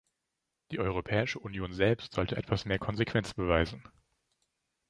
Die 0.71 0.79
Europäische 0.79 1.37
Union 1.37 1.73
selbst 1.73 2.15
sollte 2.15 2.35
etwas 2.35 2.65
mehr 2.65 2.79
Konsequenz 2.79 3.35
beweisen. 3.35 3.83